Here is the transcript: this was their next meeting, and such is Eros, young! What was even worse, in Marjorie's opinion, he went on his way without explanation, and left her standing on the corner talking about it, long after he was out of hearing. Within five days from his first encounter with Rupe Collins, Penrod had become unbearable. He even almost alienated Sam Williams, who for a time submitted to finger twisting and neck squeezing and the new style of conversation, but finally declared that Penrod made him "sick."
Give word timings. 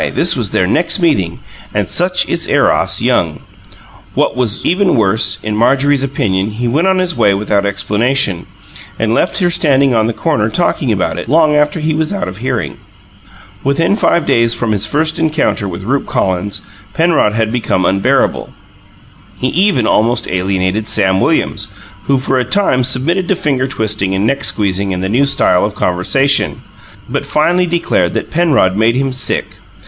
this 0.15 0.35
was 0.35 0.49
their 0.49 0.65
next 0.65 0.99
meeting, 0.99 1.37
and 1.75 1.87
such 1.87 2.27
is 2.27 2.47
Eros, 2.47 3.03
young! 3.03 3.39
What 4.15 4.35
was 4.35 4.65
even 4.65 4.95
worse, 4.95 5.37
in 5.43 5.55
Marjorie's 5.55 6.01
opinion, 6.03 6.49
he 6.49 6.67
went 6.67 6.87
on 6.87 6.97
his 6.97 7.15
way 7.15 7.35
without 7.35 7.67
explanation, 7.67 8.47
and 8.97 9.13
left 9.13 9.37
her 9.37 9.51
standing 9.51 9.93
on 9.93 10.07
the 10.07 10.11
corner 10.13 10.49
talking 10.49 10.91
about 10.91 11.19
it, 11.19 11.29
long 11.29 11.53
after 11.53 11.79
he 11.79 11.93
was 11.93 12.11
out 12.11 12.27
of 12.27 12.37
hearing. 12.37 12.77
Within 13.63 13.95
five 13.95 14.25
days 14.25 14.55
from 14.55 14.71
his 14.71 14.87
first 14.87 15.19
encounter 15.19 15.67
with 15.67 15.83
Rupe 15.83 16.07
Collins, 16.07 16.63
Penrod 16.95 17.33
had 17.33 17.51
become 17.51 17.85
unbearable. 17.85 18.49
He 19.37 19.49
even 19.49 19.85
almost 19.85 20.27
alienated 20.29 20.89
Sam 20.89 21.21
Williams, 21.21 21.67
who 22.05 22.17
for 22.17 22.39
a 22.39 22.43
time 22.43 22.83
submitted 22.83 23.27
to 23.27 23.35
finger 23.35 23.67
twisting 23.67 24.15
and 24.15 24.25
neck 24.25 24.45
squeezing 24.45 24.95
and 24.95 25.03
the 25.03 25.09
new 25.09 25.27
style 25.27 25.63
of 25.63 25.75
conversation, 25.75 26.63
but 27.07 27.23
finally 27.23 27.67
declared 27.67 28.15
that 28.15 28.31
Penrod 28.31 28.75
made 28.75 28.95
him 28.95 29.11
"sick." 29.11 29.45